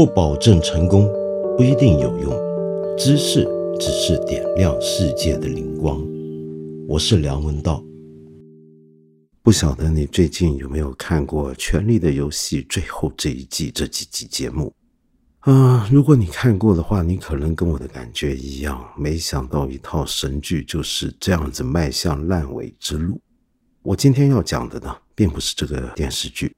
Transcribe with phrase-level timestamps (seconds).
[0.00, 1.06] 不保证成功，
[1.58, 2.32] 不一定有用。
[2.96, 3.46] 知识
[3.78, 6.02] 只是点亮世界的灵光。
[6.88, 7.84] 我是梁文道。
[9.42, 14.72] 不晓得你最近有没有看过《权力的游戏》最后这一季这几集节目？
[15.40, 23.20] 啊，如果你看过的话，你可能跟我的感觉一样，没想到一套神剧就是这样子迈向烂尾之路。
[23.82, 26.56] 我今天要讲的呢，并不是这个电视剧。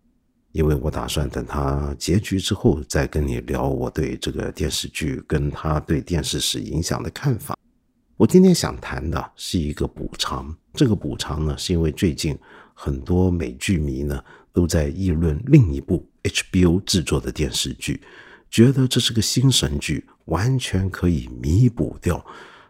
[0.52, 7.56] 因为我打算等它结局之后再跟你聊我对这个电视剧跟它对电视史影响的看法。
[8.16, 12.38] 我今天想谈的是一个补偿，这个补偿呢，是因为最近
[12.74, 18.00] 很多美剧迷呢都在议论另一部 HBO 制作的电视剧，
[18.50, 22.24] 觉得这是个新神剧，完全可以弥补掉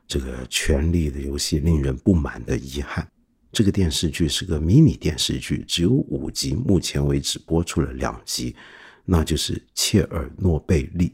[0.06, 3.06] 这个《权力的游戏》令人不满的遗憾。
[3.52, 8.56] 这个电视剧是个迷你电视剧，只有五集，目前为止播出了两集，
[9.04, 11.08] 那就是《切尔诺贝利》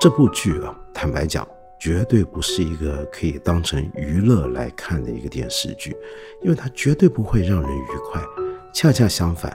[0.00, 0.74] 这部剧啊。
[0.94, 1.46] 坦白讲，
[1.78, 5.94] 绝对不是一个可以当成娱乐来看的一个电视剧，
[6.42, 8.22] 因为它绝对不会让人愉快。
[8.72, 9.54] 恰恰相反，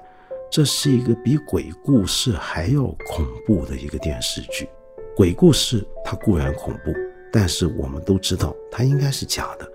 [0.52, 4.69] 这是一个比鬼故事还要恐怖的一个电视剧。
[5.16, 6.94] 鬼故事它固然恐怖。
[7.31, 9.67] 但是我们都知道，它应该是假的。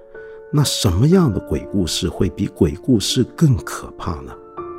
[0.52, 4.32] 那什么样的鬼故事会比鬼故事更可怕呢？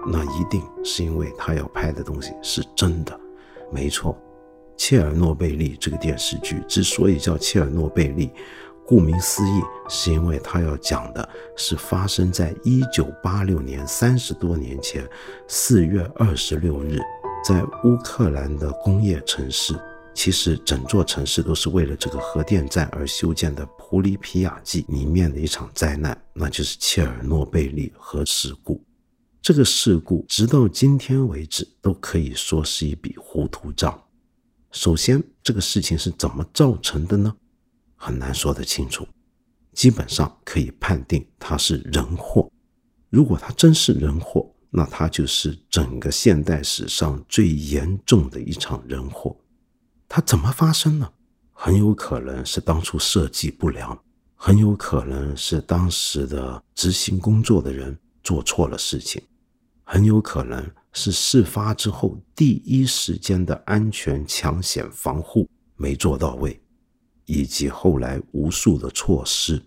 [0.10, 3.20] 那一定是因为他要拍的东西是真的。
[3.70, 4.18] 没错，
[4.78, 8.32] 切尔诺贝利这个电视剧之所以叫切尔诺贝利，
[8.86, 15.06] 顾名思义，是因为它要讲的是发生在一九八六年三十多年前
[15.50, 16.98] 四月二十六日，
[17.44, 19.76] 在乌克兰的工业城市。
[20.18, 23.64] 其实整座城市都是为了这个核电站而修建的。
[23.78, 28.84] 普里皮亚季里面的一场灾难，那就是切尔诺贝利核事故。
[29.44, 34.04] 这个事故直到今天为止都可以说是一笔糊涂账。
[34.72, 37.32] 首先，这个事情是怎么造成的呢？
[37.96, 39.08] 很难说得清楚。
[39.74, 42.52] 基本上可以判定它是人祸。
[43.12, 49.38] 如果它真是人祸，那它就是整个现代史上最严重的一场人祸。
[50.08, 51.12] 它怎么发生呢？
[51.54, 54.00] 很有可能是当初设计不良，
[54.36, 59.22] 很有可能是当时的执行工作的人做错了事情，
[59.84, 66.62] 很有可能是事发之后第一时间的安全抢险防护没做到位，
[67.26, 69.62] 以及后来无数的措施。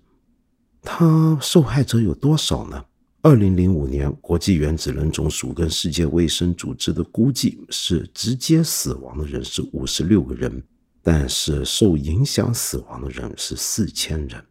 [0.83, 2.85] 他受害者有多少呢？
[3.23, 10.63] 二零零五年，国际原子能总署跟世界卫生组织的估计是直接死亡的人是五十六个人，
[11.03, 14.43] 但是受影响死亡的人是四千人，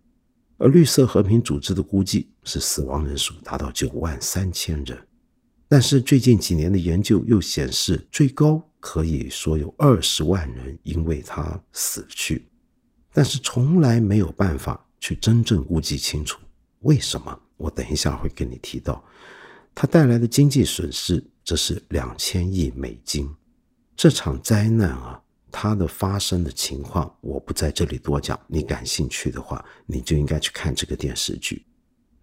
[0.60, 4.96] 而绿色和平组织的估计是死亡人数达到九万三千人，
[5.68, 12.46] 但是最近几年的研究又显示，最高可以说有二十万人因为他死去，
[13.14, 16.38] 但是从来没有办法去真正估计清楚
[16.82, 17.40] 为什么。
[17.60, 19.04] 我等一下会跟你提到，
[19.76, 23.30] 它带来的经济损失则是两千亿美金。
[23.96, 25.22] 这场灾难啊，
[25.52, 28.40] 它的发生的情况我不在这里多讲。
[28.48, 31.66] 你感兴趣的话，你就应该去看这个电视剧。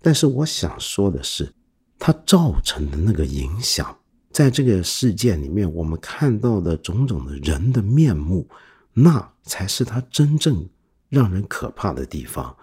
[0.01, 1.53] 但是我想说的是，
[1.99, 3.95] 它造成的那个影响，
[4.31, 8.49] 在这个事件里面，我们看到的种种的人的面目，
[8.95, 10.67] 那才是它真正
[11.11, 12.57] 让人可怕的地方。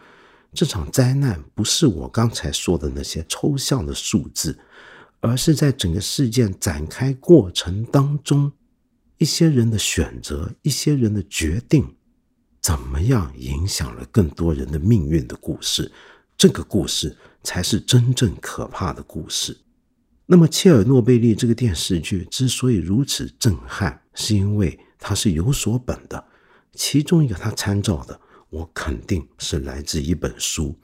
[0.54, 4.58] 这场灾难不是我刚才说的那些抽象的数字，
[5.20, 8.52] 而是在整个事件展开过程当中，
[9.18, 11.96] 一些人的选择、一些人的决定，
[12.62, 15.92] 怎么样影响了更多人的命运的故事。
[16.38, 19.58] 这个故事才是真正可怕的故事。
[20.26, 26.24] 那么，切尔诺贝利这个电视剧之所以如此震撼，是因为它是有所本的，
[26.74, 28.20] 其中一个它参照的。
[28.54, 30.76] 我肯定是来自一本书，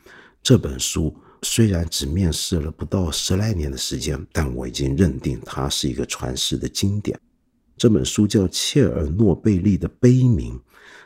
[0.41, 7.20] 这本书虽然只面世了不到十来年的时间，但我已经认定它是一个传世的经典。
[7.78, 10.55] 这本书叫《切尔诺贝利的悲鸣》，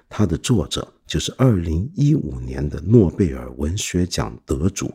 [0.07, 4.89] 它的作者就是二零一五年的诺贝尔文学奖得主、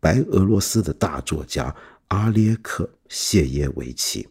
[0.00, 1.74] 白俄罗斯的大作家
[2.08, 4.26] 阿列克谢耶维奇。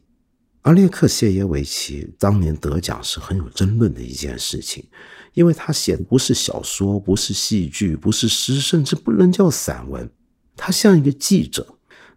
[0.70, 4.86] 阿列克谢耶维奇当年得奖是很有争论的一件事情。
[5.34, 10.08] 因为他写的不是小说，不是戏剧，不是诗，甚至不能叫散文。
[10.56, 11.66] 他像一个记者，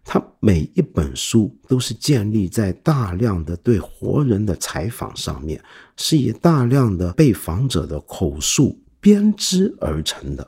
[0.03, 5.59] 他每一本书都是建立在大量的对活人的采访上面，
[5.97, 10.47] 是以大量的被访者的口述编织而成的。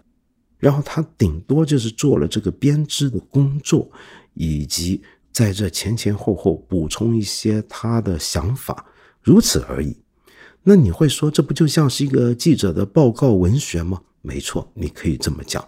[0.60, 3.90] 然后他顶多就是做了这个编织的工作，
[4.36, 5.02] 以及
[5.36, 8.86] 在这前前后后补充一些他的想法，
[9.22, 9.98] 如此而已。
[10.64, 14.02] 那你会说，这不就像是一个记者的报告文学吗？
[14.22, 15.68] 没错，你可以这么讲。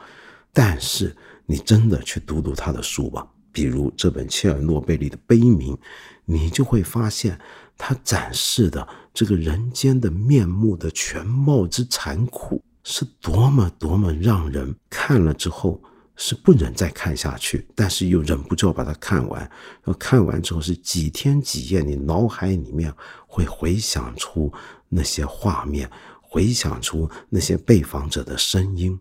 [0.53, 1.13] 但是
[1.45, 5.77] 你真的去读读他的书吧，比如这本切尔诺贝利的悲鸣，
[6.23, 7.37] 你就会发现
[7.77, 15.83] 他展示的这个人间的面目的全貌之残酷，是多么多么让人看了之后
[16.17, 19.49] 是不忍再看下去，但是又忍不住要把它看完。
[19.97, 22.93] 看完之后是几天几夜，你脑海里面
[23.25, 24.51] 会回想出。
[24.89, 25.91] 那些画面，
[26.21, 28.97] 回想出那些被访者的声音。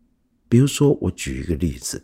[0.49, 2.03] 比如说，我举一个例子，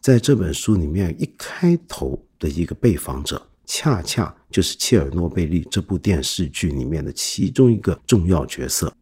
[0.00, 8.94] 在这本书里面一开头的一个被访者，恰恰就是切尔诺贝利这部电视剧里面的其中一个重要角色。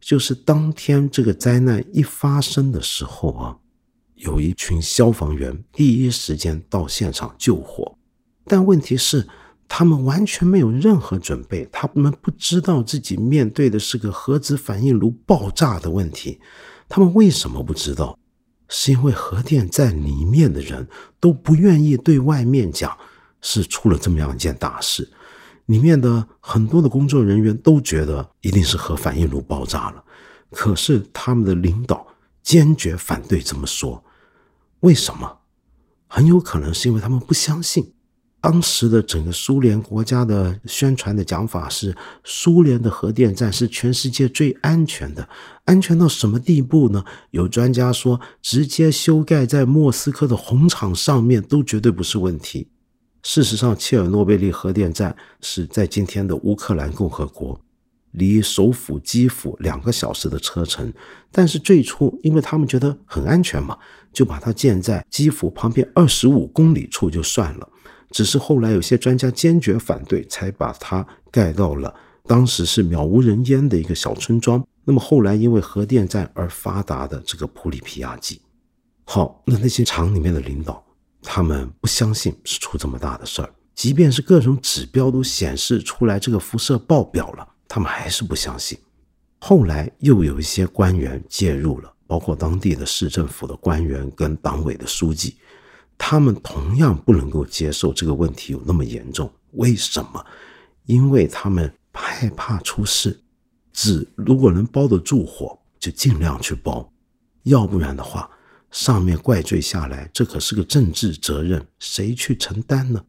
[0.00, 3.58] 就是当天这个灾难一发生的时候啊，
[4.20, 7.96] 有一群消防员第一时间到现场救火，
[8.44, 9.28] 但问题是。
[9.72, 16.40] 他们完全没有任何准备，他们不知道自己面对的是个核子反应炉爆炸的问题。
[16.88, 18.18] 他们为什么不知道？
[18.68, 20.88] 是因为核电站里面的人
[21.20, 22.98] 都不愿意对外面讲，
[23.40, 25.08] 是出了这么样一件大事。
[25.66, 30.02] 里面的很多的工作人员都觉得一定是核反应炉爆炸了，
[30.50, 32.04] 可是他们的领导
[32.42, 34.02] 坚决反对这么说。
[34.80, 35.38] 为什么？
[36.06, 37.92] 很有可能是因为他们不相信。
[38.42, 41.94] 当时的整个苏联国家的宣传的讲法是，
[42.24, 45.28] 苏联的核电站是全世界最安全的，
[45.66, 47.04] 安全到什么地步呢？
[47.32, 52.68] 有专家说，直接修盖在莫斯科的红场上面都绝对不是问题。
[53.22, 57.60] 事实上，切尔诺贝利核电站是在今天的乌克兰共和国，
[58.12, 60.92] 离首府基辅两个小时的车程。
[61.32, 63.78] 但是最初，因为他们觉得很安全嘛，
[64.12, 67.68] 就把它建在基辅旁边二十五公里处就算了。
[68.10, 74.64] 只是后来有些专家坚决反对，才把它盖到了当时是渺无人烟的一个小村庄。
[74.84, 78.40] 那么后来因为核电站而发达的这个普里皮亚季，
[79.04, 80.84] 好，那那些厂里面的领导，
[81.22, 88.76] 他们不相信是出这么大的事儿，即便是各种指标都显示出来这个辐射爆表了，他们还是不相信。
[89.38, 95.36] 后来又有一些官员介入了，包括当地的市政府的官员跟党委的书记。
[95.96, 100.26] 他们同样不能够接受这个问题有那么严重，为什么？
[100.86, 103.20] 因为他们害怕出事，
[103.72, 106.92] 纸如果能包得住火，就尽量去包，
[107.44, 108.28] 要不然的话，
[108.72, 113.04] 上面怪罪下来，这可是个政治责任，谁去承担呢？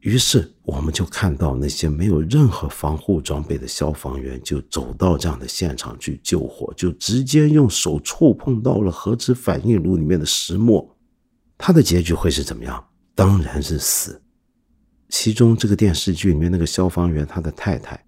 [0.00, 10.96] 于是我们就看到那些没有任何防护装备的消防员就走到这样的现场去救火，就直接用手触碰到了核子反应炉里面的石墨。
[11.58, 12.82] 他的结局会是怎么样？
[13.14, 14.22] 当然是死。
[15.10, 18.02] 其中这个电视剧里面那个消防员，他的太太，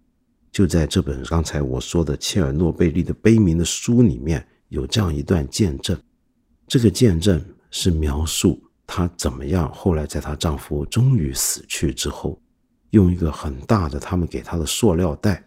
[0.51, 5.99] 就在这本刚才我说的切尔诺贝利的悲鸣的书里面有这样一段见证。
[6.67, 8.63] 这个见证是描述
[8.95, 12.39] 她怎么样后来在她丈夫终于死去之后，
[12.91, 15.43] 用一个很大的他们给她的塑料袋，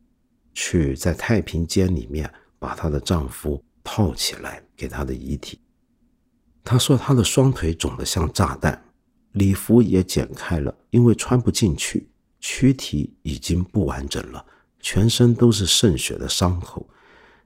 [0.56, 2.28] 去在太平间里面
[2.58, 5.60] 把她的丈夫套起来，给她的遗体。
[6.64, 8.84] 她说：“她的双腿肿得像炸弹，
[9.34, 12.10] 礼服也剪开了，因为穿不进去。
[12.40, 14.44] 躯体已经不完整了，
[14.80, 16.90] 全身都是渗血的伤口。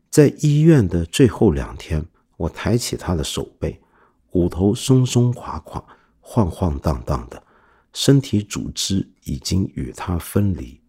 [0.09, 2.05] 在医院的最后两天，
[2.37, 3.81] 我抬起她的手背，
[4.29, 5.83] 骨头松松垮垮，
[6.31, 7.41] 晃晃荡荡的，
[7.91, 10.79] 身体组织已经与她分离。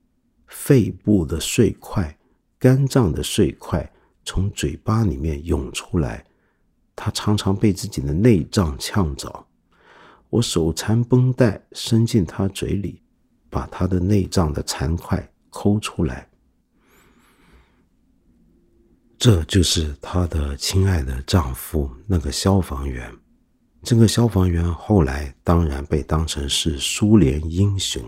[0.46, 2.14] 肺部的碎块、
[2.58, 3.90] 肝脏的碎块
[4.22, 6.22] 从嘴巴里面涌出来。”
[6.94, 9.46] 他常常被自己的内脏呛着，
[10.28, 13.00] 我手缠绷带伸进他嘴里，
[13.48, 16.28] 把他的内脏的残块抠出来。
[19.16, 23.10] 这就是他的亲爱的丈夫，那个消防员。
[23.82, 28.02] 这个消防员后来当然被当成是苏联英雄，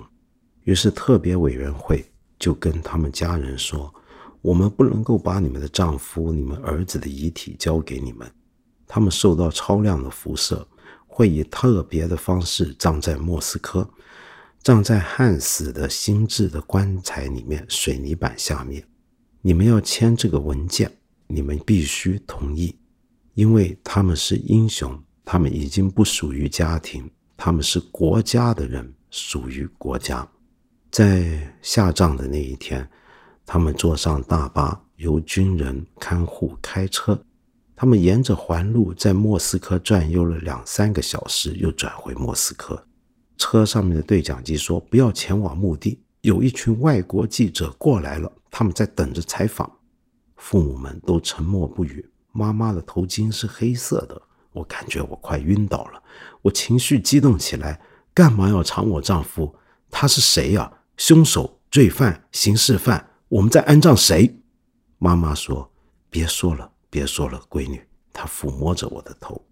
[0.65, 2.05] 于是特别委员会
[2.39, 3.93] 就跟他们家人说
[4.43, 8.31] ：“我们不能够把你们的丈夫、你们儿子的遗体交给你们。”
[8.87, 10.67] 他们受到超量的辐射，
[11.07, 13.89] 会以特别的方式葬在莫斯科，
[14.63, 18.85] 葬在焊死的心智的棺材里面，水泥板下面。
[19.41, 20.93] 你们要签这个文件，
[21.27, 22.77] 你们必须同意，
[23.33, 30.27] 因为他们是英雄，他们已经不属于家庭，他们是国家的人，属于国家。
[30.91, 32.89] 在下葬的那一天，
[33.47, 37.19] 他们坐上大巴，由军人看护开车。
[37.75, 42.87] 他们沿着环路在莫斯科转悠了两三个小时，又转回莫斯科。
[43.39, 49.71] 车上面的对讲机说不要前往墓地，有一群外国记者过来了，他们在等着采访。
[50.37, 52.09] 父母们都沉默不语。
[52.33, 54.21] 妈妈的头巾是黑色的，
[54.53, 56.03] 我感觉我快晕倒了。
[56.43, 57.81] 我情绪激动起来，
[58.13, 59.55] 干嘛要藏我丈夫？
[59.91, 60.73] 他是谁呀？
[60.97, 63.11] 凶手、罪犯、刑事犯？
[63.29, 64.39] 我们在安葬谁？
[64.99, 65.73] 妈妈说
[66.11, 67.83] ：“别说了，别说了，闺女。”
[68.13, 69.43] 她抚摸着我的头。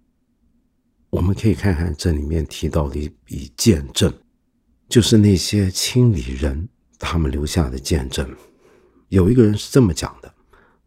[1.09, 4.12] 我们可以看看这里面提到的一笔见证，
[4.88, 8.28] 就是那些清理人他们留下的见证。
[9.09, 10.33] 有一个人是这么讲的：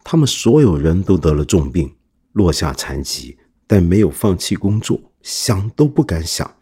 [0.03, 1.93] 他们所有人都得了重病，
[2.33, 6.55] 落下残疾，但没有放弃工作，想都不敢想。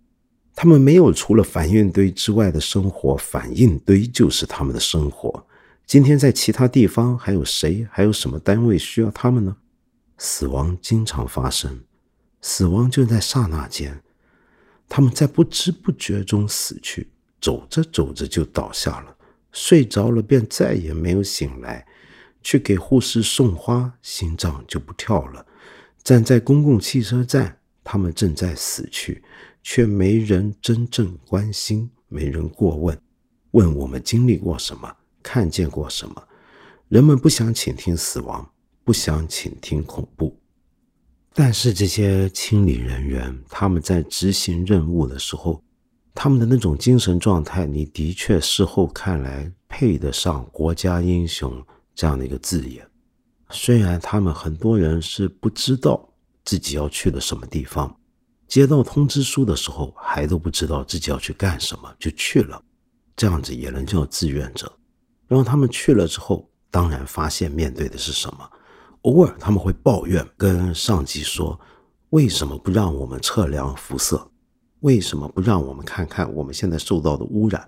[0.54, 5.48] 他们没有除了反应堆之外的生活，反应堆就是他们的生活。
[5.88, 7.88] 今天在其他地方还有谁？
[7.92, 9.58] 还有什么单位需要他们呢？
[10.18, 11.82] 死亡经常发生。
[12.42, 14.02] 死亡就在刹那间，
[14.88, 19.16] 他们在不知不觉中死去，走着走着就倒下了，
[19.52, 21.86] 睡着了便再也没有醒来。
[22.44, 25.46] 去给护士送花，心脏就不跳了。
[26.04, 29.24] 站在公共汽车站，他们正在死去，
[29.62, 33.00] 却没人真正关心，没人过问，
[33.52, 34.92] 问我们经历过什么，
[35.22, 36.28] 看见过什么。
[36.90, 38.52] 人们不想倾听死亡，
[38.84, 40.36] 不想倾听恐怖。
[41.34, 45.64] 但是这些清理人员，他们在执行任务的时候，
[46.14, 51.66] 他们的那种精神状态，你的确事后看来配得上“国家英雄”
[51.96, 52.86] 这样的一个字眼。
[53.52, 56.10] 虽然他们很多人是不知道
[56.44, 57.96] 自己要去的什么地方，
[58.48, 62.62] 接到通知书的时候还都不知道自己要去干什么就去了，
[63.16, 64.72] 这样子也能叫志愿者。
[65.28, 68.50] 然后他们去了之后，当然发现面对的是什么。
[69.04, 71.60] 偶尔他们会抱怨，跟上级说
[72.12, 74.30] ：“为什么不让我们测量辐射？
[74.82, 77.68] 为什么不让我们看看我们现在受到的污染？”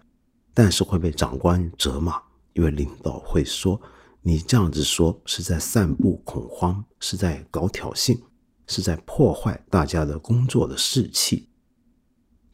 [0.53, 2.21] 但是会被长官责骂，
[2.53, 3.79] 因为领导会说
[4.24, 8.20] ：“你这样子说是在散布恐慌，是在搞挑衅，
[8.65, 11.48] 是在破坏大家的工作的士气。”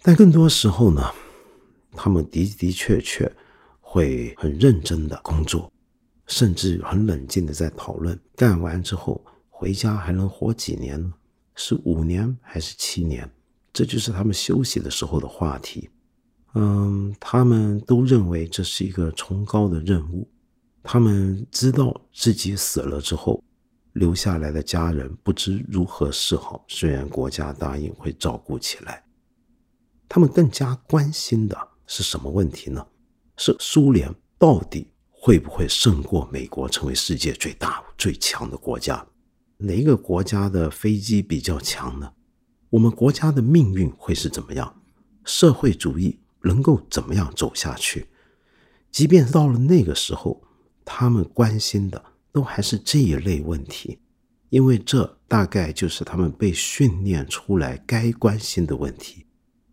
[0.04, 1.10] 但更多时候呢，
[1.94, 3.32] 他们的的确确
[3.80, 5.72] 会很认真的工作。
[6.28, 11.12] 甚至很冷静的在讨论，干完之后回家还能活几年呢？
[11.56, 13.28] 是五年还是七年？
[13.74, 15.90] 这就是他们休息的时候的话题。
[16.54, 20.30] 嗯，他们都认为这是一个崇高的任务。
[20.84, 23.44] 他们知道自己死了之后，
[23.94, 26.64] 留下来的家人不知如何是好。
[26.68, 29.04] 虽然国家答应会照顾起来，
[30.08, 32.86] 他们更加关心的是什么问题呢？
[33.38, 34.88] 是苏联到底？
[35.22, 39.06] 会不会胜过美国，成为世界最大最强的国家？
[39.58, 42.14] 哪一个国家的飞机比较强呢？
[42.70, 44.82] 我们国家的命运会是怎么样？
[45.26, 48.08] 社会主义能够怎么样走下去？
[48.90, 50.42] 即便到了那个时候，
[50.84, 54.00] 他们关心的都还是这一类问题，
[54.50, 59.26] 因为这大概就是他们被训练出来该关心的问题，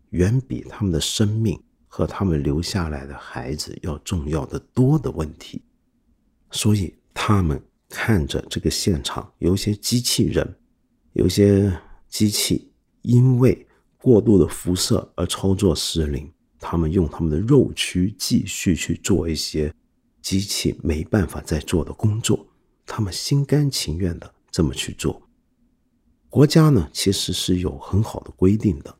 [0.09, 1.59] 远比他们的生命。
[1.89, 5.63] 和他们留下来的孩子要重要的多的问题，
[6.51, 7.59] 所以他们
[7.89, 10.55] 看着这个现场，有些机器人，
[11.13, 11.75] 有些
[12.07, 12.71] 机器
[13.01, 13.65] 因为
[13.97, 19.73] 过度的辐射而操作失灵，他们用他们的肉躯继续去做一些
[20.27, 22.45] 机器没办法再做的工作，
[22.85, 25.21] 他们心甘情愿的这么去做。
[26.29, 28.93] 国家呢，其实是有很好的规定的。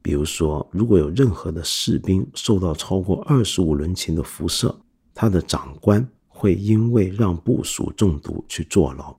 [0.00, 4.72] 比如说，如果有任何的士兵受到超过二十五伦琴的辐射，
[5.12, 9.18] 他的长官会因为让部属中毒去坐牢。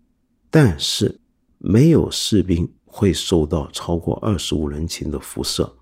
[0.49, 1.19] 但是，
[1.57, 5.75] 没有士兵会受到超过二十五伦琴的辐射，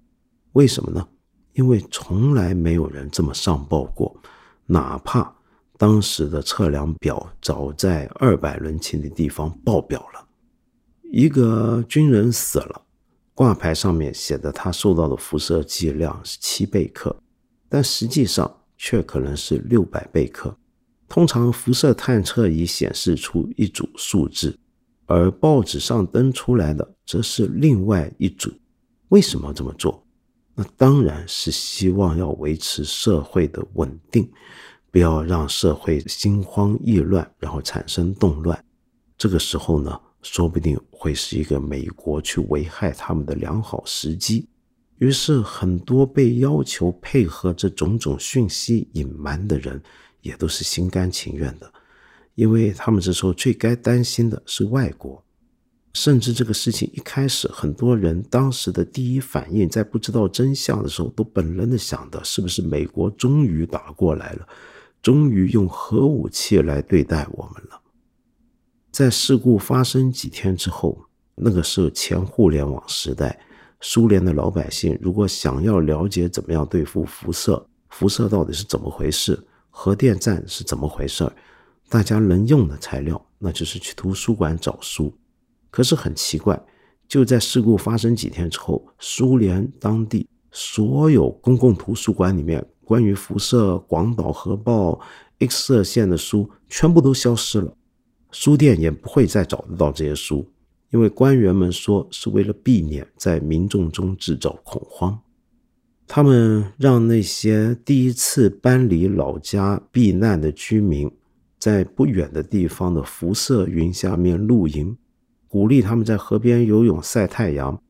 [0.53, 1.07] 为什么呢？
[1.53, 4.19] 因为从来没有人这么上报过，
[4.65, 5.36] 哪怕
[5.77, 10.27] 当时的测量表早在二百伦琴的地方爆表了，
[11.11, 12.81] 一个军人死了。
[13.33, 17.15] 挂牌上面写的，他受到的辐射剂量是七贝克，
[17.69, 20.57] 但实际上却可能是六百贝克。
[21.07, 24.57] 通常辐射探测仪显示出一组数字，
[25.05, 28.51] 而报纸上登出来的则是另外一组。
[29.09, 30.03] 为什么这么做？
[30.55, 34.27] 那当然是希望要维持社会的稳定，
[34.97, 38.65] 不要让社会心慌意乱，然后产生动乱。
[39.15, 40.01] 这个时候呢？
[40.23, 44.47] 说不定会是一个美国去危害他们的良好时机，
[44.97, 49.79] 于是很多被要求配合这种种讯息隐瞒的人，
[50.21, 51.71] 也都是心甘情愿的，
[52.33, 55.23] 因为他们这时候最该担心的是外国，
[55.93, 64.47] 甚至这个事情一开始，很多人当时的第一反应，在不知道真相的时候，都本能的想的是不是美国终于打过来了，
[65.01, 67.81] 终于用核武器来对待我们了。
[68.91, 70.97] 在事故发生几天之后，
[71.35, 73.39] 那个时候前互联网时代，
[73.79, 79.39] 苏联的老百姓如果想要了解怎么样对付辐射，辐射到底是怎么回事，
[79.69, 81.31] 核电站是怎么回事，
[81.89, 85.13] 大家能用的材料，那就是去图书馆找书。
[85.69, 86.59] 可是很奇怪，
[87.07, 94.97] 就在事故发生几天之后，苏联当地所有公共图书馆里面关于辐射、广岛核爆、
[95.39, 97.75] X 射线的书全部都消失了，
[98.31, 100.49] 书店也不会再找得到这些书，
[100.91, 105.19] 因为官员们说是为了避免在民众中制造恐慌，
[106.07, 111.11] 他们让那些第一次搬离老家避难的居民，
[111.59, 114.95] 在不远的地方的辐射云下面露营。
[115.49, 117.81] 鼓励他们在河边游泳、晒太阳，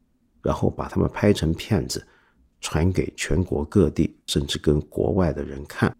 [0.41, 2.05] 然后把他们拍成片子，
[2.61, 5.95] 传给全国各地，甚至跟国外的人看，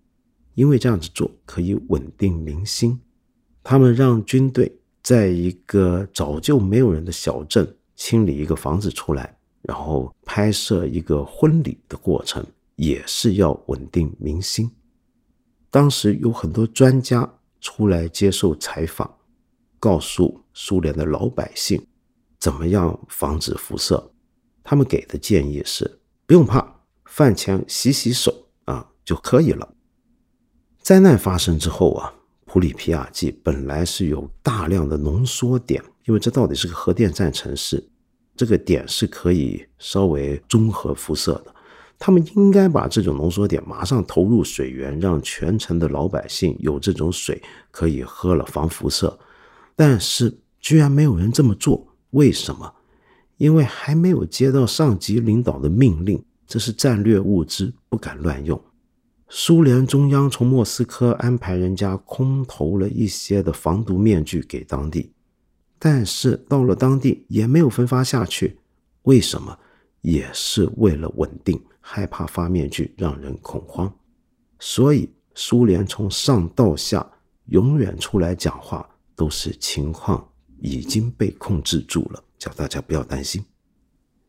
[0.55, 2.99] 因为这样子做可以稳定民心。
[3.63, 4.71] 他们让军队
[5.03, 12.45] 在一个早就没有人的小镇清理一个房子出来，然后拍摄一个婚礼的过程，
[12.75, 14.71] 也是要稳定民心。
[15.69, 19.13] 当时有很多专家出来接受采访。
[19.79, 21.79] 告诉苏联的老百姓
[22.39, 24.11] 怎么样防止辐射，
[24.63, 29.73] 他们给的建议是：不用怕，饭前洗洗手啊就可以了。
[30.81, 32.13] 灾难发生之后啊，
[32.45, 37.81] 普里皮亚季本来是有大量的浓缩点，因为这到底是个核电站城市，
[38.35, 41.55] 这个点是可以稍微中和辐射的。
[41.97, 47.41] 他们应该把这种浓缩点马上投入水源，让全城的老百姓有这种水
[47.71, 49.17] 可以喝了，防辐射。
[49.77, 52.73] 但是居然没有人这么做，为什么？
[53.37, 58.61] 因为还没有接到上级领导的命令，这是战略物资，不敢乱用。
[59.29, 65.11] 苏联中央从莫斯科安排人家空投了一些的防毒面具给当地，
[65.79, 68.57] 但是到了当地也没有分发下去，
[69.03, 69.57] 为什么？
[70.01, 73.93] 也是为了稳定，害怕发面具让人恐慌，
[74.59, 77.05] 所以苏联从上到下
[77.47, 78.87] 永远出来讲话。
[79.17, 80.23] 都是情况
[80.59, 83.43] 已经被控制住了，叫大家不要担心。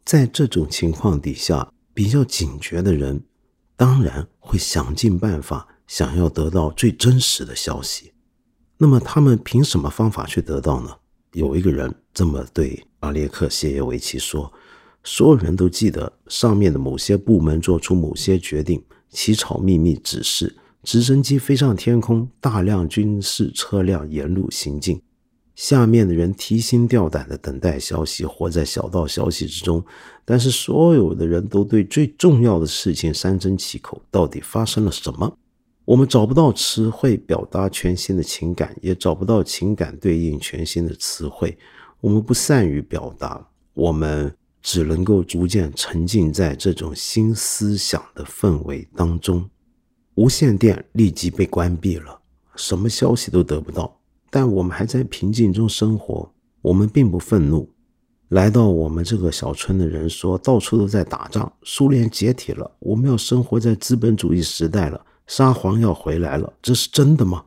[0.04, 3.22] 在这种情况底下，比较警觉的人
[3.76, 8.12] 当然会想尽办法，想要得到最真实的消息。
[8.78, 10.96] 那么他们凭什么方法去得到呢？
[11.32, 14.52] 有一个人这么对阿列克谢耶维奇说
[15.04, 25.02] ：“所有人都记得上面的某些部门做出某些决定，起草秘密指示。”直升机飞上天空，大量军事车辆沿路行进。
[25.58, 29.84] 下面的人提心吊胆的等待消息，活在小道消息之中。
[30.24, 35.36] 但是所有的人都对最重要的事情三缄其口：到底发生了什么？
[35.84, 41.58] 我们找不到词汇表达全新的情感，也找不到情感对应全新的词汇。
[42.00, 43.44] 我们不善于表达，
[43.74, 49.44] 我们只能够逐渐沉浸在这种新思想的氛围当中。
[50.14, 52.20] 无线电立即被关闭了，
[52.54, 53.97] 什么消息都得不到。
[54.30, 57.68] 但我们还在平静中生活，我们并不愤怒。
[58.28, 67.44] 来到我们这个小村的人说，到处都在打仗，苏联解体了，我们要生活在资本主义时代了，沙皇要回来了，这是真的吗？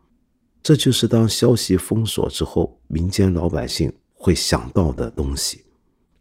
[0.64, 5.64] 这就是当消息封锁之后，民间老百姓会想到的东西。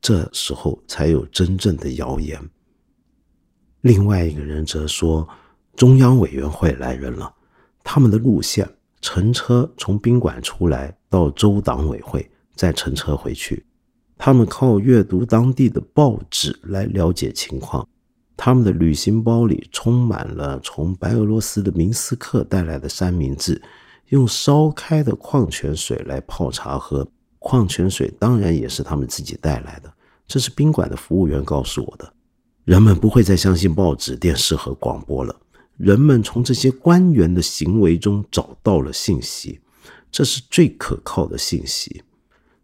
[0.00, 2.40] 这时候才有真正的谣言。
[3.80, 5.28] 另外一个人则说。
[5.76, 7.32] 中央委员会来人了，
[7.82, 8.68] 他们的路线
[9.00, 13.64] 乘车从宾馆出来到州党委会，再乘车回去。
[14.18, 17.86] 他们靠阅读当地的报纸来了解情况。
[18.36, 23.60] 他们的旅行包里充满了从白俄罗斯的明斯克带来的三明治，
[24.08, 27.06] 用烧开的矿泉水来泡茶喝。
[27.38, 29.90] 矿泉水当然也是他们自己带来的。
[30.26, 32.12] 这是宾馆的服务员告诉我的。
[32.64, 35.34] 人们不会再相信报纸、电视和广播了。
[35.80, 39.58] 人们从这些官员的行为中找到了信息，
[40.12, 42.04] 这是最可靠的信息。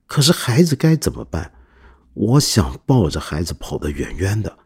[0.06, 1.50] 可是孩子该怎么办？
[2.12, 4.58] 我想抱着孩子跑得远远的，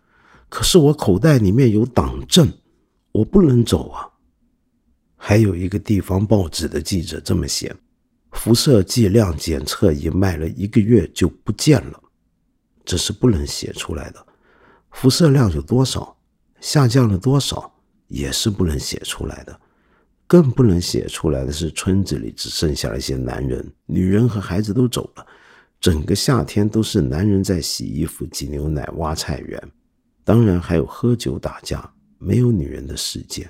[0.48, 2.52] 可是我口袋里面有党证，
[3.12, 4.10] 我不能走啊。
[5.16, 7.72] 还有一个地方报纸的记者这么写：
[8.32, 12.02] 辐射剂量检测仪卖了一个月就不见了，
[12.84, 14.26] 这是不能写出来的。
[14.90, 16.16] 辐射量有多少？
[16.60, 17.76] 下降了多少？
[18.10, 19.58] 也是不能写出来的，
[20.26, 25.26] 更不能写出来的是村子里只剩下了一些男人、女人和孩子都走了，
[25.80, 29.70] 整个夏天都是男人在洗衣服、挤牛奶、挖菜园，
[30.24, 33.48] 当然还有喝酒打架，没有女人的世界。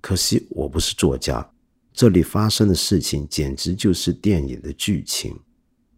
[0.00, 1.48] 可惜我不是作家，
[1.92, 5.34] 这里发生的事情简直就是电影的剧情。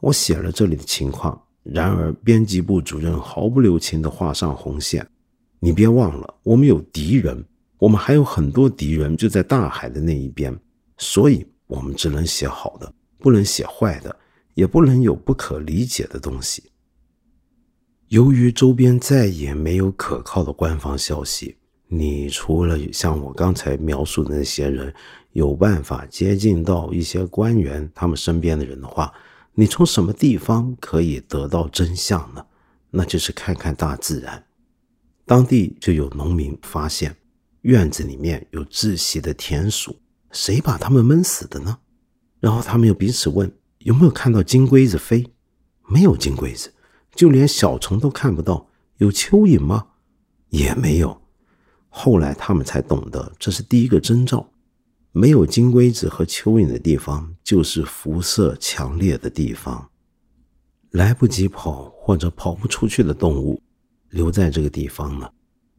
[0.01, 5.07] 我写了这里的情况，然而编辑部主任毫不留情地画上红线。
[5.59, 7.43] 你别忘了，我们有敌人，
[7.79, 10.59] 我们还有很多敌人就在大海的那一边，
[10.99, 14.17] 所以我们只能写好的，不能写坏的，
[14.55, 16.71] 也不能有不可理解的东西。
[18.09, 21.57] 由于周边再也没有可靠的官方消息。
[21.87, 24.93] 你除了像我刚才描述的那些人
[25.33, 29.13] 有办法接近到一些官员他们身边的人的话，
[29.53, 32.45] 你从什么地方可以得到真相呢？
[32.91, 34.43] 那就是看看大自然。
[35.25, 37.15] 当地就有农民发现
[37.65, 39.97] 院子里面有窒息的田鼠，
[40.33, 41.79] 谁把它们闷死的呢？
[42.39, 45.33] 然后他们又彼此问有没有看到金龟子飞？
[45.89, 46.75] 没有金龟子，
[47.15, 48.69] 就连小虫都看不到。
[48.99, 49.87] 有蚯蚓吗？
[50.51, 51.23] 也没有。
[51.89, 54.51] 后来他们才懂得，这是第一个征兆。
[55.13, 59.91] 没有金龟子和蚯蚓的地方，就是辐射强烈的地方。
[60.91, 63.63] 来不及跑或者跑不出去的动物，
[64.11, 65.31] 留在这个地方呢，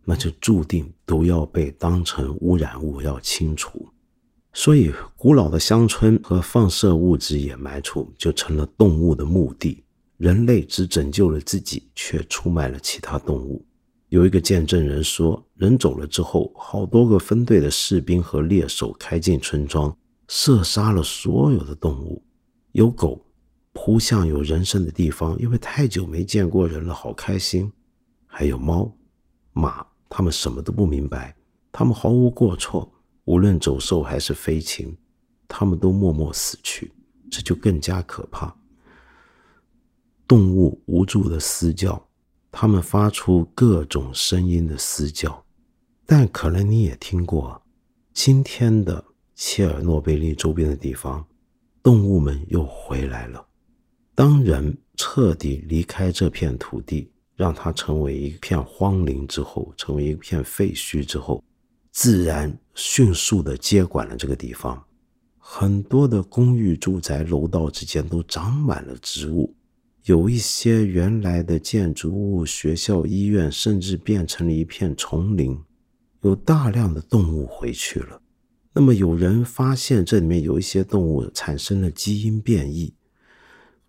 [0.06, 3.90] 那就注定都要被当成污染物要清除。
[4.54, 9.84] 所以，古老的乡村和放射物质掩埋处就成了动物的墓地。
[10.18, 13.66] 人类只拯救了自己，却出卖了其他动物。
[14.08, 19.94] 有一个见证人说，人走了之后，好多个分队的士兵和猎手开进村庄，
[20.30, 22.24] 射杀了所有的动物。
[22.72, 23.26] 有狗
[23.74, 27.70] 扑向有人声的地方，因为太久没见过人了，好开心。
[28.26, 28.90] 还有猫、
[29.52, 31.36] 马，他们什么都不明白，
[31.72, 32.92] 他们毫无过错。
[33.26, 34.96] 无论走兽还是飞禽，
[35.48, 36.92] 他们都默默死去，
[37.32, 38.56] 这就更加可怕。
[40.28, 42.08] 动物无助的嘶叫。
[42.58, 45.44] 他们发出各种声音的嘶叫，
[46.06, 47.62] 但可能你也听过，
[48.14, 49.04] 今天的
[49.36, 51.28] 切尔诺贝利周边的地方，
[51.84, 53.46] 动物们又回来了。
[54.16, 61.44] 当人彻底离开这片土地，让它成为一片荒林之后，成为一片废墟之后，
[61.92, 64.82] 自然迅速的接管了这个地方。
[65.38, 69.54] 很多的公寓、住宅、楼道之间都长满了植物。
[70.06, 75.60] 有一些原来的建筑物、学校、医院，甚至变成了一片丛林，
[76.22, 78.22] 有大量的动物回去了。
[78.74, 82.94] 那么有人发现这里面有一些动物产生了基因变异。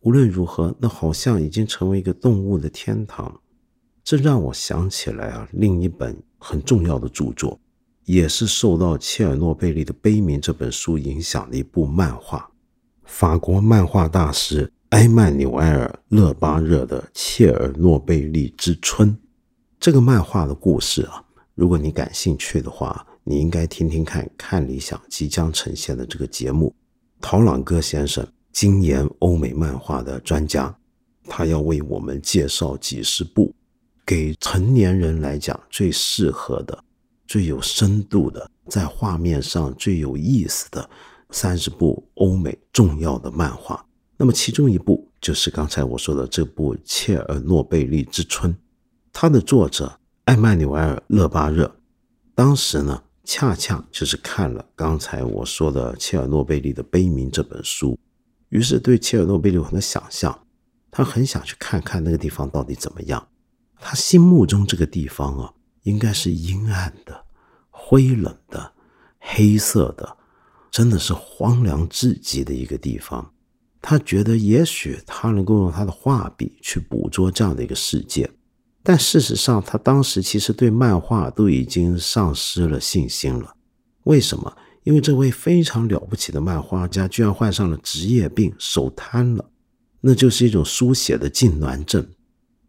[0.07, 3.41] 无论如何，那好像已经成为一个动物的天堂。
[4.05, 7.59] 这让我想起来啊，另一本很重要的著作，
[8.05, 12.49] 也是受到切尔诺贝利的悲鸣这本书影响的一部漫画，
[13.03, 14.73] 法国漫画大师。
[14.91, 19.11] 埃曼纽埃尔·勒巴热的《切尔诺贝利之春》
[19.81, 21.21] 这个漫画的故事啊，
[21.57, 24.31] 如果你感兴趣的话，你应该听听看。
[24.39, 26.73] 看理想即将呈现的这个节目，
[27.21, 28.25] 陶朗戈先生，
[28.57, 30.75] 精研欧美漫画的专家，
[31.25, 33.55] 他要为我们介绍几十部
[34.07, 36.83] 给成年人来讲最适合的、
[37.27, 40.89] 最有深度的，在画面上最有意思的
[41.29, 43.85] 三十部欧美重要的漫画。
[44.17, 48.51] 那么其中一部就是刚才我说的这部《切尔诺贝利之春》，
[49.13, 51.77] 它的作者艾曼纽埃尔·勒巴热，
[52.35, 57.99] 当时呢恰恰就是看了刚才我说的《切尔诺贝利的悲鸣》这本书，
[58.51, 60.47] 于是对切尔诺贝利有很多想象，
[60.91, 63.27] 他很想去看看那个地方到底怎么样。
[63.79, 67.25] 他心目中这个地方啊，应该是阴暗的、
[67.71, 68.73] 灰冷的、
[69.19, 70.17] 黑色的，
[70.71, 73.33] 真的是荒凉至极的一个地方。
[73.83, 78.29] 他觉得，也许他能够用他的画笔去捕捉这样的一个世界，
[78.83, 83.55] 但事实上，他当时其实对漫画都已经丧失了信心了。
[84.05, 84.57] 为什么？
[84.87, 89.45] 因为这位非常了不起的漫画家居然患上了职业病，手瘫了，
[90.01, 92.07] 那就是一种书写的痉挛症。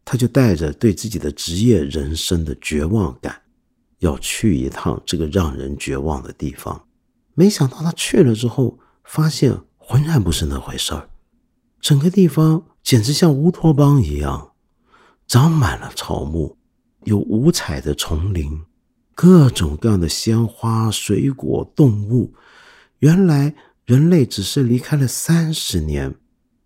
[0.04, 3.40] 他就带着对自己的职业人生的绝望感，
[4.00, 6.88] 要去一趟这个让人绝望的地方。
[7.36, 9.58] 没想到他去了之后，发现。
[9.90, 11.08] 浑然不是那回事儿，
[11.80, 14.52] 整个地方简直像乌托邦一样，
[15.26, 16.58] 长满了草木，
[17.06, 18.64] 有五彩的丛林，
[19.18, 22.36] 各种各样的鲜花、水果、动物。
[23.00, 26.14] 原来人类只是离开了三十年，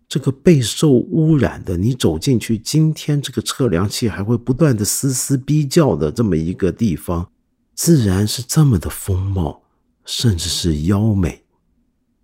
[0.06, 7.30] 这个备受污染的，你走进去，今天这个测量器还会不断的嘶嘶逼叫的这么一个地方，
[7.74, 9.62] 自然是这么的风貌，
[10.04, 11.44] 甚至是妖美。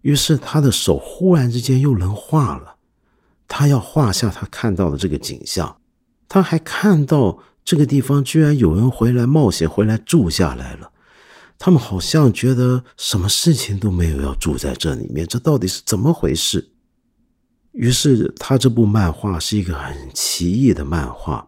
[0.03, 2.77] 于是他的手忽然之间又能画了，
[3.47, 5.81] 他要画下他看到的这个景象，
[6.29, 7.39] 他还看到
[7.69, 10.91] 这个地方居然有人回来冒险回来住下来了。
[11.59, 16.71] 他们好像觉得什么事情都没有要住在这里面，这到底是怎么回事？
[17.73, 21.47] 于是他这部漫画是一个很奇异的漫画，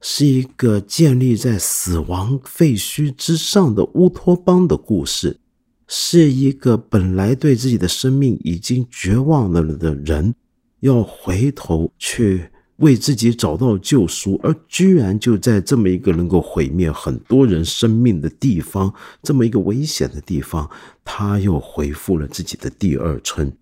[0.00, 5.38] 是一个建立在死亡废墟之上的乌托邦的故事，
[5.86, 10.34] 是一个本来对自己的生命已经绝望了的人，
[10.80, 12.50] 要回头去。
[12.80, 20.68] 为自己找到救赎，而居然就在这么一个能够毁灭很多人生命的地方，这么一个危险的地方，
[21.04, 23.52] 他又恢复了自己的第二春。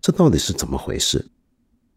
[0.00, 1.26] 这到底是怎么回事？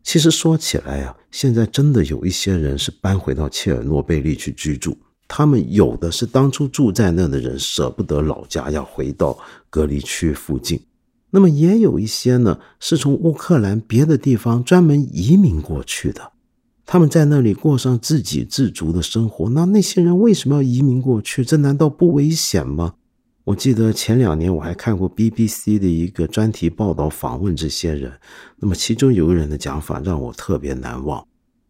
[0.02, 9.38] 其实说起来啊，现在真的有一些人是搬回到切尔诺贝利去居住，他们有的是当初住在那的人舍不得老家，要回到
[9.70, 10.80] 隔离区附近；
[11.32, 16.32] 那么也有一些呢，是从乌克兰别的地方专门移民过去的。
[16.92, 21.46] 他们在那里过上自给自足的生活，那那些人为什么要移民过去？
[21.46, 22.96] 这难道不危险吗？
[23.44, 28.12] 我记得前两年我还看过 BBC 的一个专题报道，访问这些人。
[28.58, 31.24] 那么其中有个人的讲法让我特别难忘。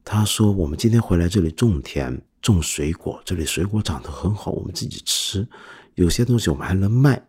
[0.05, 5.45] 他说：“我们今天回来这里种田、种水果，这里水果长得很好，我们自己吃。
[5.95, 7.21] 有些东西我们还能卖。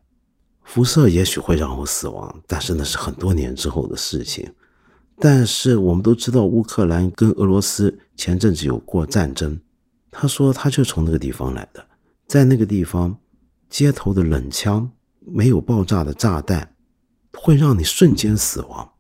[0.63, 4.49] 辐射也许会让我死亡，但是那是很多年之后的事情。”
[5.21, 9.61] 但是我们都知道，乌克兰跟俄罗斯前阵子有过战争。
[10.11, 11.87] 他说，他就从那个地方来的，
[12.27, 13.19] 在那个地方，
[13.69, 16.75] 街头的冷枪没有爆炸的炸弹，
[17.35, 18.93] 会让你瞬间死亡。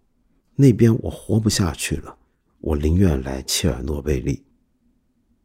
[0.57, 2.15] 那边我活不下去了，
[2.61, 4.45] 我宁愿来切尔诺贝利。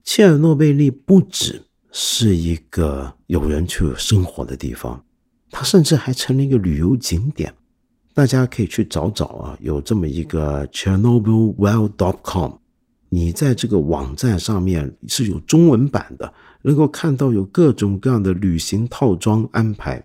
[0.04, 5.06] 切尔诺贝利不只是一个有人去生活的地方，
[5.50, 7.56] 它甚至还成了一个旅游景点。
[8.16, 12.52] 大家可以去找找啊，有这么一个 ChernobylWell.com，
[13.10, 20.02] 你在这个网站上面是有中文版的，能够看到有各种各样的旅行套装安排，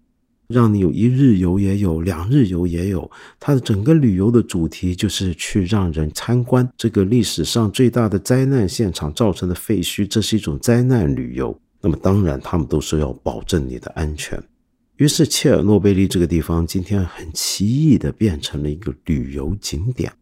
[0.49, 3.09] 让你有一日游也有，两日游也有。
[3.39, 11.57] 它的整个旅游的主题就是去让人参观这个历史上最大的灾难现场造成的废墟，这是一种灾难旅游。
[11.81, 14.43] 那么当然，他们都是要保证你的安全。
[15.01, 20.13] 于是，切尔诺贝利这个地方今天很奇异的变成了一个旅游景点。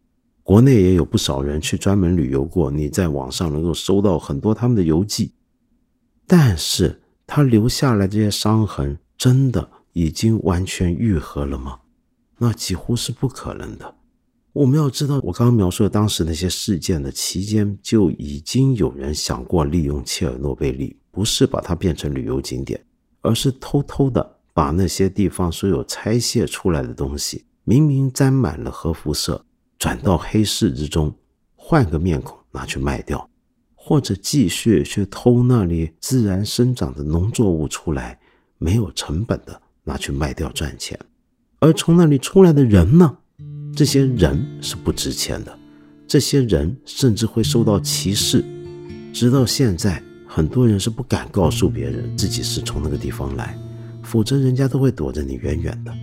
[0.41, 5.33] 国内也有不少人去专门旅游过，你在网上能够搜到很多他们的游记。
[6.25, 11.79] 但是，他留下来这些伤痕，真的已经完全愈合了吗？
[12.37, 13.95] 那几乎是不可能的。
[14.53, 22.81] 我们要知道，我刚刚描述的当时那些事件的期间，就已经有人想过利用切尔诺贝利，不是把它变成旅游景点，
[23.19, 24.37] 而是偷偷的。
[24.53, 29.45] 把那些地方所有拆卸出来的东西，明明沾满了核辐射，
[29.77, 31.15] 转到黑市之中，
[31.55, 33.29] 换个面孔拿去卖掉，
[33.75, 38.19] 或者继续去偷那里自然生长的农作物出来，
[38.57, 40.99] 没有成本的拿去卖掉赚钱。
[41.59, 43.17] 而从那里出来的人呢？
[43.75, 45.57] 这些人是不值钱的，
[46.07, 48.43] 这些人甚至会受到歧视。
[49.13, 53.57] 直到现在，很多人是不敢告诉别人自己是从那个地方来。
[54.09, 55.93] 否则，人家都会躲着你远远的。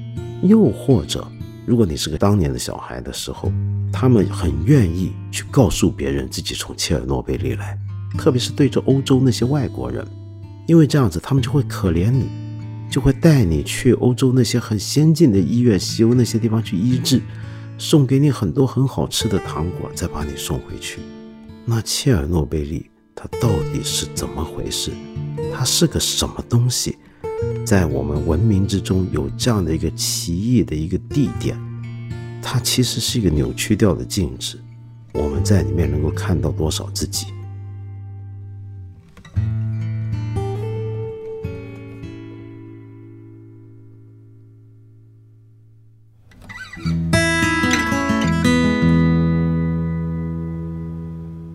[0.42, 1.26] 又或者，
[1.66, 3.50] 如果你是个当年的小孩的时候，
[3.92, 7.76] 他们很愿意去告诉别人自己从切尔诺贝利来，
[8.16, 10.06] 特别是对着欧洲那些外国人，
[10.68, 12.28] 因为这样子他们就会可怜你，
[12.88, 17.20] 就会带你去欧洲那些很先进的医院、西欧那些地方去医治，
[17.76, 21.00] 送给你很多很好吃的糖果，再把你送回去。
[21.64, 24.92] 那切尔诺贝利它到底是怎么回事？
[25.52, 26.96] 它是个什么东西？
[27.64, 31.56] 在我们文明之中有这样的一个奇异的一个地点，
[32.42, 34.58] 它其实是一个扭曲掉的镜子。
[35.12, 37.26] 我们在里面能够看到多少自己？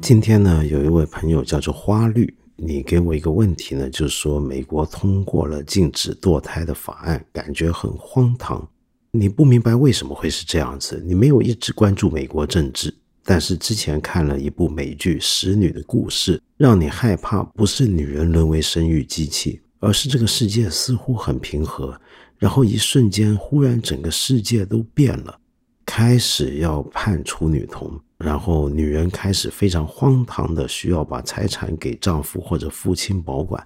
[0.02, 2.34] 今天呢，有一位朋友叫做花绿。
[2.64, 8.70] 你给我一个问题呢，就是说美国通过了禁止堕胎的法案，感觉很荒唐。
[9.10, 11.04] 你不明白为什么会是这样子？
[11.04, 12.94] 你没有一直关注美国政治，
[13.26, 22.00] 但是之前看了一部美剧《使女的故事》，让你害怕不是女人沦为生育机器，而是这个世界似乎很平和，
[22.38, 25.36] 然后一瞬间忽然整个世界都变了，
[25.84, 28.00] 开始要判处女童。
[28.22, 33.66] 然后，女人开始非常荒唐的需要把财产给丈夫或者父亲保管，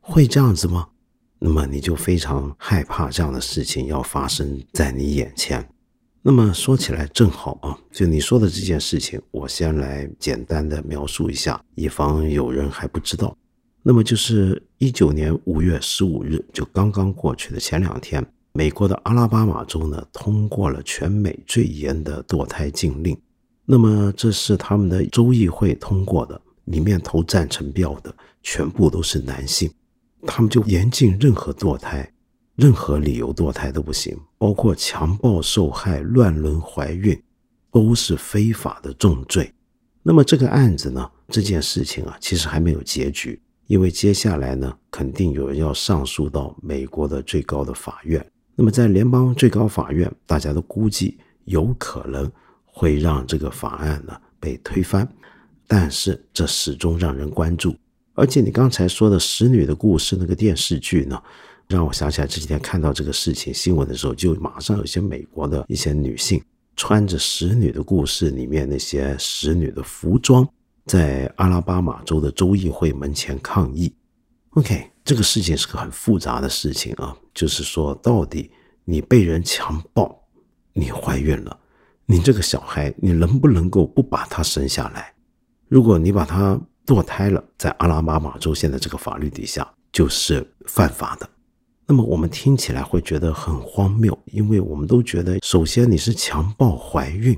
[0.00, 0.88] 会这样子吗？
[1.38, 5.68] 那么你就非常害怕这样的事情要发生在你眼前。
[6.22, 13.36] 那么说起来正好啊，就你说的这件事情，我先来简单的描述一下，以防有人还不知道。
[13.82, 23.16] 那么就是一九年五月十五日，就刚刚过去的前两天，美国的阿拉巴马州呢通过了全美最严的堕胎禁令。
[23.66, 29.70] 那么这是他们的州议会通过的，里面投赞成票的全部都是男性，
[30.22, 32.10] 他们就严禁任何堕胎。
[32.54, 37.22] 任何理由堕胎都不行，包括强暴受害、乱伦怀孕，
[37.70, 39.52] 都是非法的重罪。
[40.02, 41.10] 那么这个案子呢？
[41.28, 48.24] 这件事情啊，其实还没有结局，因为接下来呢，肯定有人要上诉到美国的最高的法院。
[48.54, 52.30] 那么在联邦最高法院，大家都估计有可能
[52.78, 55.08] 会让这个法案呢被推翻，
[55.66, 57.74] 但是这始终让人关注。
[58.12, 61.18] 而且你刚才说的《使女的故事》那个电视剧呢？
[61.68, 66.40] 让我想起来这几天看到这个事情新闻的时候，就马上有些美国的一些女性
[66.76, 70.46] 穿着《使女的故事》里面那些使女的服装，
[70.84, 73.90] 在阿拉巴马州的州议会门前抗议。
[74.50, 78.50] OK，这个事情是个很复杂的事情啊，就是说到底
[78.84, 80.22] 你被人强暴，
[80.74, 81.58] 你怀孕了，
[82.06, 85.12] 你这个小孩你能不能够不把他生下来？
[85.68, 91.28] 如果你把他堕胎了，在阿拉巴马州现在这个法律底下就是犯法的。
[91.88, 97.36] 那么我们听起来会觉得很荒谬，因为我们都觉得，首先你是强暴怀孕，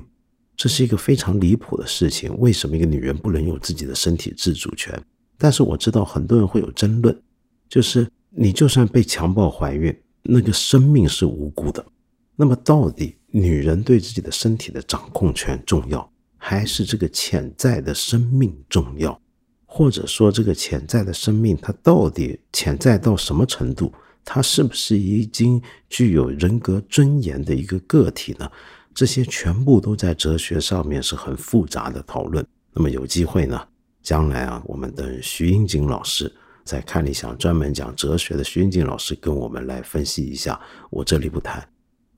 [0.55, 2.35] 这是一个非常离谱的事情。
[2.39, 4.99] 为什么一个女人不能有自己的身体自主权？
[5.37, 7.19] 但是我知道很多人会有争论，
[7.67, 11.83] 就是你就算被强暴怀孕，那个生命是无辜的。
[12.35, 19.19] 那么到底女人对自己的身体的掌控权重要，还是这个潜在的生命重要？
[19.65, 23.93] 或者说这个潜在的生命它到底潜在到什么程度？
[24.25, 28.49] 它是不是已经具有人格尊严的一个个体呢？
[28.93, 32.45] 这些全部都在哲学上面是很复杂的讨论。
[32.73, 33.61] 那么有机会呢，
[34.01, 36.31] 将来啊，我们等徐英锦老师
[36.63, 40.59] 在看理想专门讲哲学的徐英锦老师跟我们来分析一下。
[40.89, 41.67] 我这里不谈。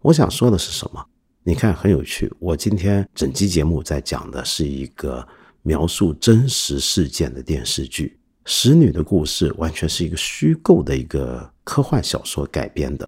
[0.01, 1.05] 我想说的是什么？
[1.43, 2.31] 你看很有趣。
[2.39, 5.25] 我今天整期节目在讲的是一个
[5.61, 8.17] 描述真实事件的电视剧。
[8.45, 13.07] 使女的故事完全是一个虚构的一个科幻小说改编的，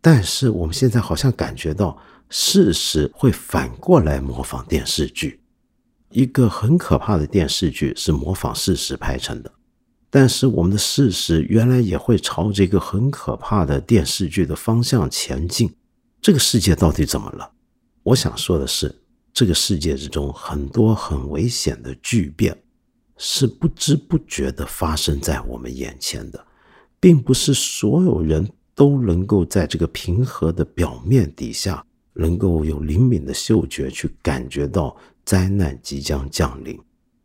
[0.00, 1.96] 但是我们现在好像感觉到
[2.30, 5.38] 事实会反过来模仿电视剧。
[6.08, 9.52] 一个很可怕的电视剧是模仿事实拍成的，
[10.08, 15.70] 但是我们的事实原来也会朝着一个很可怕的电视剧的方向前进。
[16.22, 17.50] 这个世界到底怎么了？
[18.02, 18.94] 我想说的是，
[19.32, 22.56] 这个世界之中很多很危险的巨变。
[23.22, 26.42] 是不知不觉的发生在我们眼前的，
[26.98, 36.80] 并不是所有人都能够在这个平和的表面底下，能够有灵敏的嗅觉去感觉到灾难即将降临。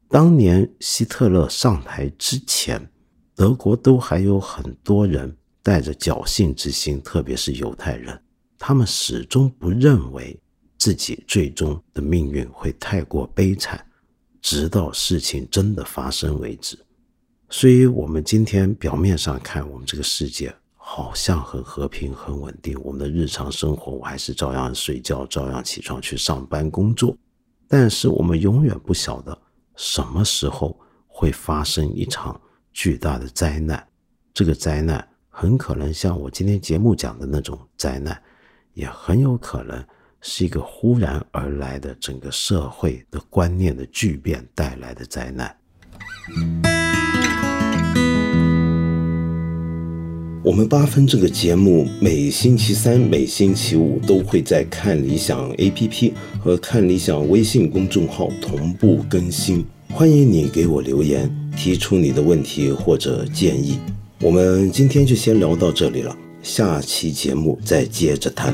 [0.10, 2.92] 当年希特勒上台之前，
[3.34, 8.22] 德国都还有很多人带着侥幸之心，特别是犹太人，
[8.58, 10.40] 他们始终不认为
[10.78, 13.86] 自己最终的命运会太过悲惨。
[14.42, 16.78] 直到事情真的发生为止，
[17.50, 27.18] 所以，我们今天表面上看，我们这个世界好像很和平、很稳定，我们的日常生活，我还是照样睡觉，照样起床去上班工作。
[27.68, 29.36] 但是，我们永远不晓得
[29.76, 32.40] 什么时候会发生一场
[32.72, 33.84] 巨大的灾难。
[34.32, 38.22] 这个灾难很可能像我今天节目讲的那种灾难，
[38.76, 39.84] 也很有可能。
[40.28, 45.56] 是一个忽然而来的整个社会的观念的巨变带来的灾难。
[50.44, 63.80] 我们八分这个节目每星期三、每星期五都会在看理想 APP 和看理想微信公众号同步更新，欢迎你给我留言，提出你的问题或者建议。
[64.22, 68.54] 我们今天就先聊到这里了，下期节目再接着谈。